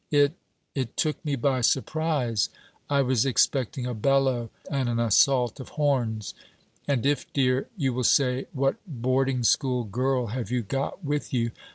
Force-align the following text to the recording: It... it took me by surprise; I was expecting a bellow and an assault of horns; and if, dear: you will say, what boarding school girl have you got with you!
It... 0.09 0.33
it 0.73 0.97
took 0.97 1.23
me 1.23 1.35
by 1.35 1.61
surprise; 1.61 2.49
I 2.89 3.03
was 3.03 3.23
expecting 3.23 3.85
a 3.85 3.93
bellow 3.93 4.49
and 4.67 4.89
an 4.89 4.97
assault 4.97 5.59
of 5.59 5.69
horns; 5.77 6.33
and 6.87 7.05
if, 7.05 7.31
dear: 7.33 7.69
you 7.77 7.93
will 7.93 8.03
say, 8.03 8.47
what 8.51 8.77
boarding 8.87 9.43
school 9.43 9.83
girl 9.83 10.29
have 10.33 10.49
you 10.49 10.63
got 10.63 11.03
with 11.05 11.31
you! 11.35 11.51